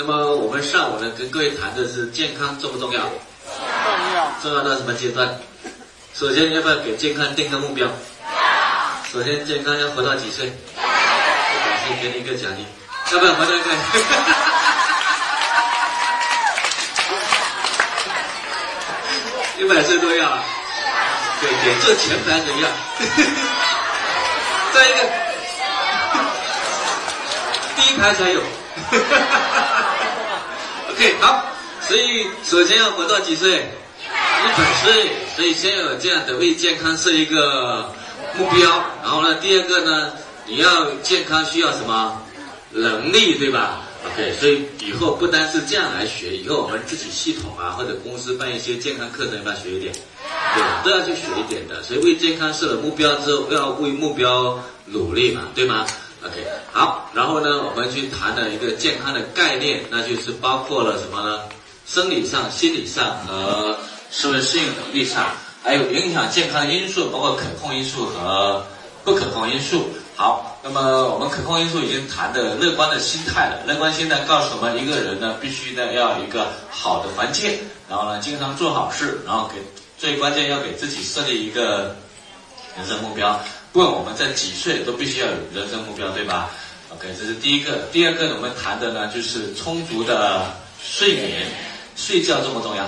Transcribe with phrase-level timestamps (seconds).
[0.00, 3.00] 那么我们上午呢，跟各位谈的是健康重不重要？
[3.02, 3.10] 重
[4.14, 4.32] 要。
[4.40, 5.28] 重要到什么阶段？
[6.14, 7.88] 首先要不要给健康定个目标？
[9.12, 10.52] 首先健康要活到几岁？
[10.76, 10.82] 要。
[11.88, 12.64] 先给你一个奖励。
[13.12, 13.70] 要不要活到一个？
[19.58, 20.38] 一百岁都要。
[21.40, 22.68] 对对，这前排的要？
[24.72, 24.98] 再一个，
[27.74, 28.40] 第一排才有。
[28.90, 29.84] 哈哈哈
[30.90, 31.44] OK，好，
[31.80, 33.66] 所以首先要活到几岁？
[34.04, 35.10] 一百岁。
[35.38, 37.94] 所以先有这样的为健康设一个
[38.36, 40.10] 目标，然后呢，第二个呢，
[40.46, 42.20] 你要健康需要什么
[42.72, 49.94] 能力，对吧？OK，所以以后不单是这样来学，以后我们自己系统啊，或者公司办一些健康课程，要学一点？
[50.56, 51.80] 对，都要去学一点的。
[51.84, 55.86] 所以为健康设了目标之后，要为目标努力嘛，对吗
[56.28, 61.40] ？OK，好，然后呢，我们去谈了一个健康的概念，那就是包括了什么呢？
[61.86, 63.78] 生理上、心理上和
[64.10, 65.26] 社会适应能力上，
[65.64, 68.62] 还有影响健康的因素，包括可控因素和
[69.04, 69.88] 不可控因素。
[70.14, 73.62] 好，那么我们可控因素已经谈的乐观的心态了。
[73.66, 79.62] 乐观心态告诉我们，一个人呢，必须呢要一个好的环境，然后呢，经常做好事，然后给
[79.96, 81.96] 最关键要给自己设立一个
[82.76, 83.40] 人生目标。
[83.72, 86.50] 不管我们在几岁，都必须要有人生目标，对吧
[86.90, 87.88] ？OK，这是第一个。
[87.92, 90.50] 第二个，我们谈的呢，就是充足的
[90.82, 91.46] 睡眠。
[91.96, 92.86] 睡觉重不重要？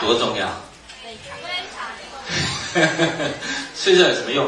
[0.00, 0.48] 多重要？
[3.74, 4.46] 睡觉有什么用？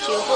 [0.00, 0.32] 修复。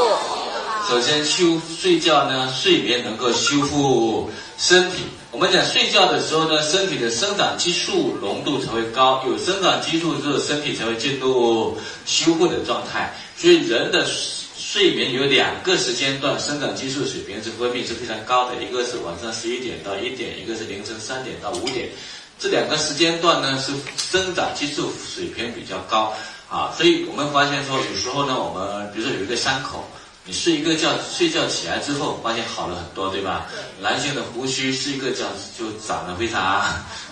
[0.93, 5.05] 首先修睡觉呢，睡眠能够修复身体。
[5.31, 13.11] 我们讲睡觉的时候呢，身体的生长激素浓度才会高，有生长激素之后，身体才会进入修复的状态。
[13.39, 14.07] 所以人的
[14.55, 21.89] 睡眠有两个时间段，生长激素水平是分泌是非常高的，一个是晚上十一点到一点，一个是凌晨三点到五点。
[22.39, 26.13] 这两个时间段呢是生长激素水平比较高
[26.51, 29.89] 啊，所以我们发现说有时候呢，我们比如说有一个伤口。
[30.25, 33.49] 你睡一个觉，睡觉起来之后，发现好了很多，对吧？
[33.81, 35.27] 男性的胡须睡一个觉
[35.59, 36.63] 就长得非常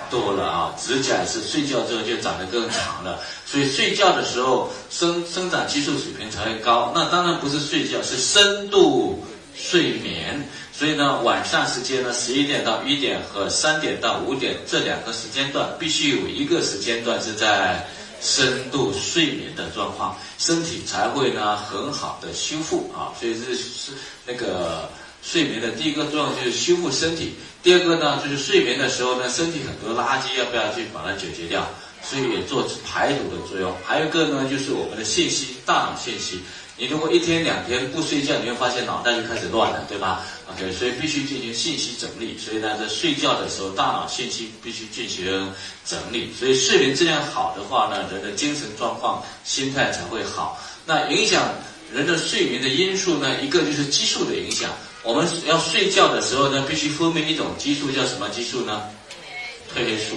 [0.09, 3.19] 多了啊，指甲是睡觉之后就长得更长了。
[3.44, 6.93] 所以睡觉的时候生生长激素水平才会高。
[6.94, 9.25] 那当然不是睡觉，是深度
[9.56, 10.48] 睡眠。
[10.72, 17.88] 所以呢，晚上时间呢，十一点到一点和三点到五点这两个时间段，必须有一个时间段是在。
[18.21, 23.93] 深度睡眠的状况，身体才会呢很好的修复啊，所以这是
[24.27, 24.91] 那个
[25.23, 31.67] 睡眠的第一个作用就是修复身体，第二个呢就是睡眠的时候呢，身体很多垃圾要不要去把它解决掉，
[32.03, 33.75] 所以也做排毒的作用。
[33.85, 36.41] 还有一个呢就是我们的信息，大脑信息。
[36.81, 42.39] 你如果一天两天不睡觉，你会发现脑袋就开始乱了，对吧？OK，所以必须进行信息整理。
[42.39, 45.53] 所以呢，在睡觉的时候，大脑信息必须进行
[45.85, 46.33] 整理。
[46.33, 50.59] 所以睡眠质量好的话呢，人的精神状况、心态才会好。
[50.87, 51.51] 那影响
[51.93, 54.71] 人的睡眠的因素呢，一个就是激素的影响。
[55.03, 58.85] 我们要睡觉的时候呢，必须分泌一种激素，叫什么激素呢？
[59.77, 60.17] 褪黑素。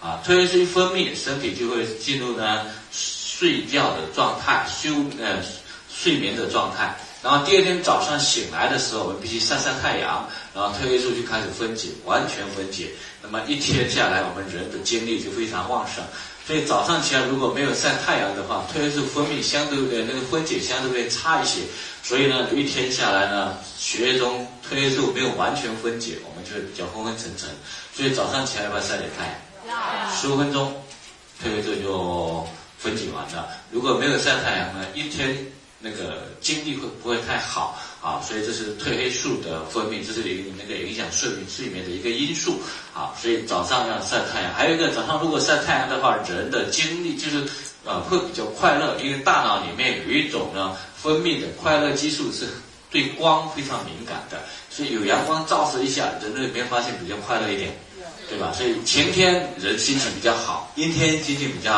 [0.00, 5.40] 啊，褪黑素一分泌，身体就会进入呢睡觉的状态，休呃。
[6.02, 12.90] 睡眠的状态，然后第二天早上醒来的时候，我们必须晒晒太阳，然后褪黑素就开始分解，完全分解。
[13.22, 16.02] 那么一天下来，我们人的精力就非常旺盛。
[16.44, 21.60] 所以早上起来如果没有晒太阳的话，褪黑素分泌相对的那个分解相对会差一些。
[22.02, 27.48] 所以呢，一天下来呢，血液中褪黑素没有完全分解，我们就会比较昏昏沉沉。
[27.94, 29.26] 所以早上起来要不要晒点太
[29.68, 30.10] 阳？
[30.20, 30.74] 十五分钟，
[31.40, 32.44] 褪黑素就
[32.76, 33.48] 分解完了。
[33.70, 35.36] 如果没有晒太阳呢，一天。
[35.82, 38.22] 那个精力会不会太好啊？
[38.22, 42.60] 所以这是褪黑素的分泌，这是一个那个影响睡眠睡眠的一个因素
[42.94, 43.12] 啊。
[43.20, 47.44] 所以早上要晒太阳，还有一个早上如果晒太阳的话，人的精力就是
[47.84, 52.46] 呃会比较快乐，因为大脑里面有一种呢分泌的快乐激素是
[52.90, 57.76] 对光非常敏感的，所以有阳光照射一下，人里面发现比较快乐一点，
[58.32, 58.50] 对吧？
[58.56, 61.70] 所以晴天人心情比较好，阴天心情比较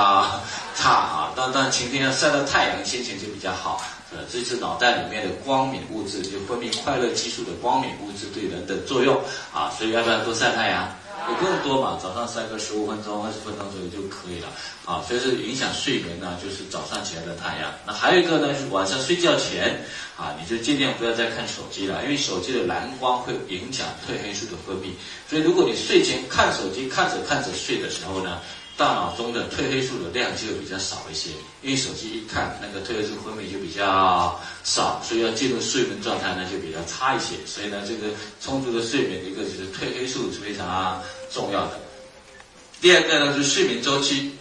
[0.77, 1.33] 差啊。
[1.37, 3.83] 当当晴天要晒到太阳，心情就比较好。
[4.13, 9.21] 呃，这是脑袋里面的光敏物质，就分泌快乐激素的光敏物质对人的作用
[9.53, 10.89] 啊，所以要不要多晒太阳？
[11.29, 14.49] 也不用多嘛，早上晒个十五分钟、二十分钟左右就可以了
[14.85, 15.03] 啊。
[15.09, 17.73] 所以是影响睡眠呢，就是早上起来的太阳。
[17.87, 19.81] 那还有一个呢，是晚上睡觉前
[20.17, 24.93] 啊，你就尽量不要再看手机了，因为手机的蓝光会影响褪黑素的分泌。
[25.29, 28.41] 所以如果你睡前看手机，看着看着睡的时候呢，
[28.77, 31.31] 大脑中的褪黑素的量就比较少一些，
[31.63, 37.37] 因为手机一看那个褪黑素分泌就比较少，所以要进入睡眠状态呢就比较差一些。
[37.47, 41.01] 所以呢，这个充足的睡眠，一个就是褪黑素是非常
[41.33, 41.81] 重要的。
[42.81, 44.33] 第二个呢，就是睡眠周期。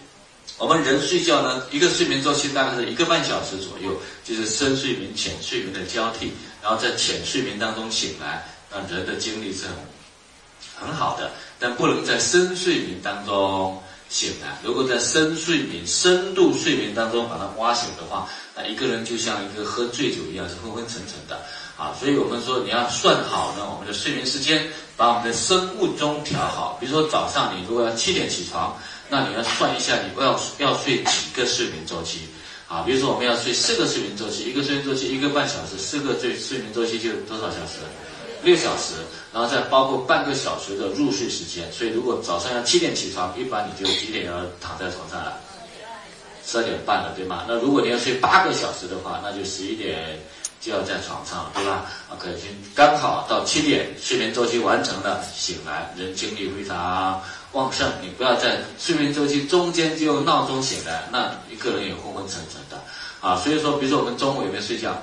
[0.56, 6.32] 我们人睡觉呢，一个睡眠周期大概是一个半小时左右，就是深睡眠、浅睡眠的交替，
[6.62, 11.30] 然后在浅睡眠当中醒来，那人的精力是很很好的。
[11.58, 14.58] 但不能在深睡眠当中醒来。
[14.62, 21.40] 如果在深睡眠、深度睡眠当中把它挖醒的话，那一个人就像一个喝醉酒一样，是昏昏沉沉的
[21.76, 21.94] 啊。
[21.98, 24.66] 所以我们说，你要算好呢我们的睡眠时间，
[24.96, 26.78] 把我们的生物钟调好。
[26.80, 28.76] 比如说早上你如果要七点起床。
[29.10, 32.20] 那你要算一下，你要要睡几个睡眠周期
[32.66, 32.82] 啊？
[32.86, 37.84] 比如说我们要睡四个睡眠周期，一个睡眠周期一个半小时，四个睡睡眠周期就多少小时？
[38.44, 38.94] 六小时，
[39.32, 41.70] 然后再包括半个小时的入睡时间。
[41.72, 45.38] 所以如果早上要七点起床，一般你就几点要躺在床上了？
[46.46, 47.44] 十二点半了，对吗？
[47.48, 50.20] 那如果你要睡八个小时的话，那就十一点
[50.60, 52.36] 就要在床上，对吧？OK，
[52.74, 57.20] 刚好到七点，睡眠周期完成了，醒来，人精力非常。
[57.52, 62.76] 旺盛，你不要在睡眠周期中间就闹钟醒来，那一个人也昏昏沉沉的
[63.20, 63.36] 啊。
[63.36, 65.00] 所以说，比如说我们中午有没有睡觉？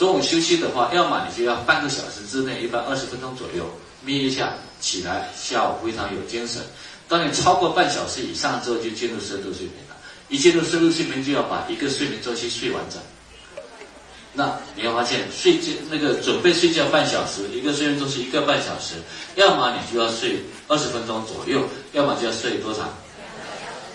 [0.00, 3.70] 中午休息的话，要么你就要半个小时之内，一般二十分钟左右
[4.02, 6.62] 眯一下，起来下午非常有精神。
[7.06, 9.96] 当你超过半小时以上之后，就进入深度睡眠了。
[10.30, 12.98] 一进入深度睡眠，就要把一个睡眠周期睡完整。
[14.32, 18.94] 那你会发现，睡觉那个准备睡觉半小时，一个睡眠周期一个半小时，
[19.34, 22.88] 要么你就要睡二十分钟左右，要么就要睡多长？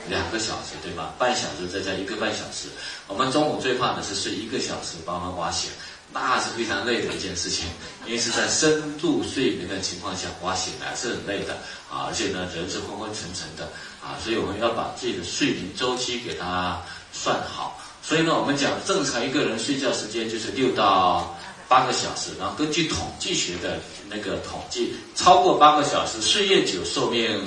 [0.07, 1.15] 两个小时，对吧？
[1.17, 2.67] 半小时再加一个半小时。
[3.07, 5.71] 我们中午最怕的是睡一个小时，把我们挖醒，
[6.21, 7.65] 那是非常累的一件事情，
[8.05, 11.53] 因为是在深度睡眠的情况下我醒来是很累的
[11.91, 13.69] 啊，而且呢人是昏昏沉沉的
[14.01, 16.81] 啊，所以我们要把自己的睡眠周期给它
[17.11, 17.79] 算好。
[18.01, 21.35] 所以呢，我们讲正常一个人睡觉时间就是六到
[21.67, 27.43] 八个小时，然后根据统计学的那个统计，超过八个小时睡越久寿命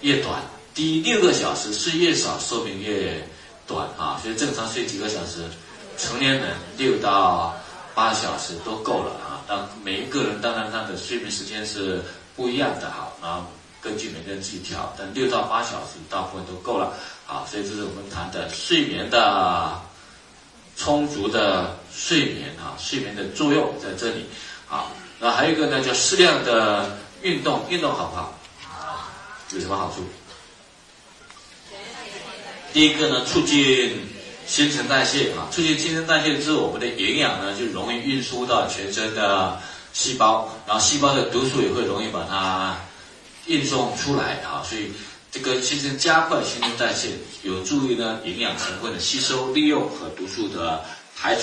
[0.00, 0.42] 越短，
[0.74, 3.24] 低六个小时睡越少寿命越
[3.68, 4.20] 短啊。
[4.20, 5.44] 所以正常睡几个小时，
[5.96, 7.56] 成年人六到
[8.00, 9.44] 八小时都够了啊。
[9.46, 12.00] 那每一个人当然他的睡眠时间是
[12.34, 13.44] 不一样的哈，然后
[13.82, 16.94] 根据每个人自己调，但六到八小时大部分都够了
[17.26, 17.44] 啊。
[17.46, 19.78] 所以这是我们谈的睡眠的。
[20.76, 24.24] 充足的睡眠啊，睡眠的作用在这里
[24.66, 24.86] 啊。
[25.18, 28.32] 那还有一个呢，叫适量的运动，运动好不好？
[29.52, 30.02] 有什么好处？
[32.72, 34.08] 第一个呢，促进
[34.50, 39.56] 新陈代谢啊，促进新陈代谢之后，我们的营养呢就容易运输到全身的
[39.92, 42.76] 细胞，然后细胞的毒素也会容易把它
[43.46, 44.90] 运送出来啊，所以。
[45.32, 47.10] 这个其实加快新陈代谢，
[47.44, 50.84] 有助于呢营养成分的吸收、利用和毒素的
[51.16, 51.42] 排除。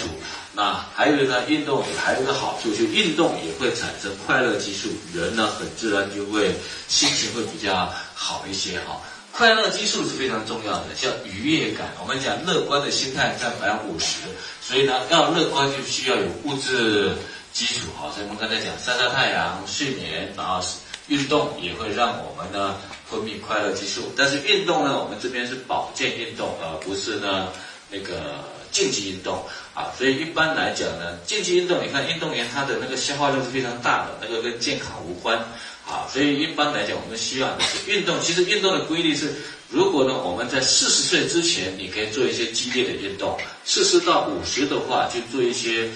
[0.52, 6.54] 那还有呢，运动也还有一个好处，就运动也会产生快乐激素，人呢很自然就会
[6.90, 9.00] 心情会比较好一些哈。
[9.38, 11.94] 快乐激素是非常重要的，叫愉悦感。
[12.02, 14.22] 我们讲乐观的心态占百分之五十，
[14.60, 17.12] 所以呢要乐观就需要有物质
[17.54, 18.12] 基础哈。
[18.16, 20.60] 所以我们刚才讲晒晒太阳、睡眠，然后
[21.08, 22.76] 运动也会让我们呢。
[23.10, 27.48] 分泌快乐激素，但是运动呢，我们这边是保健运动，而不是呢
[27.90, 29.94] 那个竞技运动啊。
[29.98, 35.40] 所以一般来讲呢，竞技运动，你看运动员他的那个消耗量是非常大的，那个跟健康无关
[35.88, 36.06] 啊。
[36.12, 38.20] 所以一般来讲，我们希望的是运动。
[38.22, 39.34] 其实运动的规律是，
[39.70, 45.90] 如果呢我们在四十岁之前，你可以做一些激烈的运动；四十到五十的话，就做一些，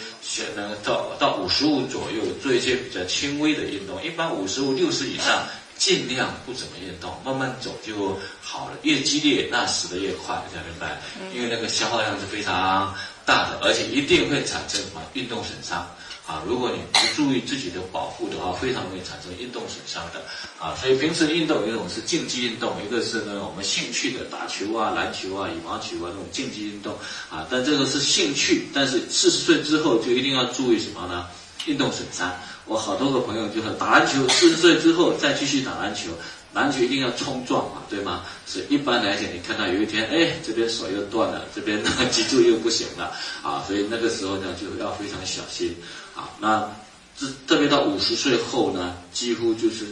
[0.56, 4.01] 能到到五十五左右做一些比较轻微的运动。
[4.04, 5.46] 一般五十五六十以上。
[5.77, 8.77] 尽量不怎么运动，慢慢走就好了。
[8.84, 11.01] 越激烈，那死的越快，大家明白？
[11.34, 12.94] 因为那个消耗量是非常
[13.25, 15.89] 大的，而且一定会产生什么运动损伤
[16.28, 16.44] 啊！
[16.48, 20.22] 如果你不注意自己的保护的话，非常容易产生运动损伤的
[20.60, 20.75] 啊！
[20.80, 26.94] 所以平时运动有一种是竞技运动，一个是呢我们兴趣的打球啊、篮球啊、羽毛球啊这种竞技运动
[27.30, 27.46] 啊。
[27.50, 31.28] 但这个是兴趣，但是四十岁之后就一定要注意什么呢？
[31.66, 32.32] 运动损伤。
[32.66, 36.12] 我好多个朋友就是打篮球，四十岁之后再继续打篮球，
[36.54, 38.24] 篮球一定要冲撞嘛，对吗？
[38.48, 45.75] 所以一般来讲，你看到有一天，哎，这边手又断了，这边呢 脊柱又不行了，啊，所以那个时候呢就要非常小心，
[46.15, 46.67] 啊，那
[47.19, 49.86] 这特别到五十岁后呢，几乎就是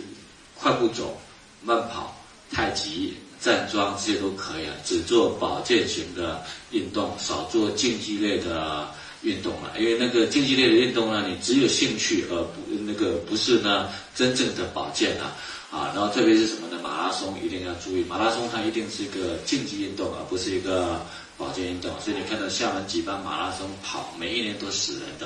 [0.55, 1.19] 快步走、
[1.61, 2.15] 慢跑、
[2.49, 6.41] 太极、站桩这些都可以了，只做保健型的
[6.71, 8.87] 运动，少做竞技类的。
[9.21, 15.35] 运动了，因为那个竞技类的运动呢，你只有兴趣而不那个不是呢真正的保健啊
[15.69, 16.68] 啊，然后特别是什么？
[17.09, 21.03] 马拉松一定要注意，马拉松它一定是一个竞技运动，而不是一个
[21.39, 21.89] 保健运动。
[21.99, 25.25] 所以你看到厦门举办马拉松跑，每一年都死人的，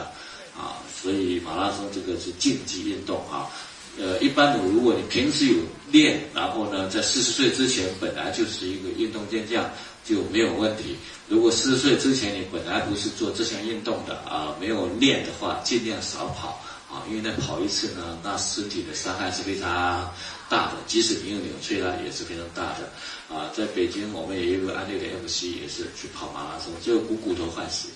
[0.57, 3.51] 啊，所以马拉松这个是竞技运动啊。
[3.99, 5.57] 呃，一般的，如果你平时有
[5.91, 9.69] 练，然后呢，在四十岁之前本来就是一个运动健将，
[10.05, 10.95] 就没有问题。
[11.27, 16.63] 如果四十岁之前你本来不是做这项运动的啊，没有练的话，尽量少跑
[16.93, 20.13] 啊，因为那跑一次呢，那身体的伤害是非常
[20.47, 23.35] 大的，即使你有扭曲了，也是非常大的。
[23.35, 27.89] 啊，在北京我们也有个安利的 MC，也是去跑马拉松，就股骨头坏死。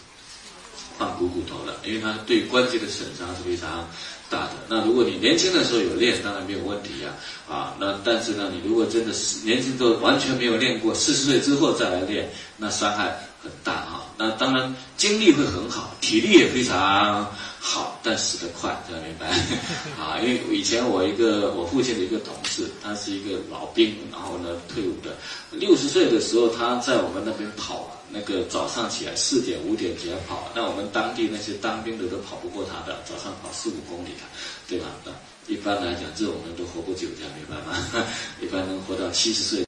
[0.98, 3.88] 换股骨头了，因为它对关节的损伤是非常
[4.32, 4.54] 大的。
[4.68, 7.14] 那如果你年轻的时候有练，当然没有问题呀，
[7.48, 12.28] 啊，那但是呢，你如果真的是年轻都完全没有练过，四十岁之后再来练，
[12.58, 14.06] 那伤害很大啊。
[14.18, 17.32] 那当然精力会很好，体力也非常
[17.70, 19.28] 好，但死得快，大家明白？
[20.00, 25.18] 啊，因为以前我一个我父亲的一个同事，他是一个老兵，然后呢退伍的，
[25.52, 27.92] 六十岁的时候他在我们那边跑。
[28.10, 34.24] 那个早上起来四点五点起来跑，那我们当地那些当兵的都跑不过他的，早上跑四五公里的，
[34.66, 34.86] 对吧？
[35.04, 35.12] 那
[35.54, 38.08] 一般来讲，这种人都活不久，这样明白吗？
[38.42, 39.66] 一般能活到七十岁。